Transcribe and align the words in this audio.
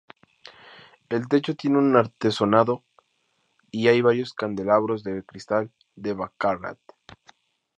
El 1.09 1.27
techo 1.27 1.53
tiene 1.55 1.77
un 1.77 1.95
artesonado 1.95 2.83
y 3.69 3.87
hay 3.87 4.01
varios 4.01 4.33
candelabros 4.33 5.03
de 5.03 5.21
cristal 5.23 5.71
de 5.95 6.13
Baccarat. 6.15 6.79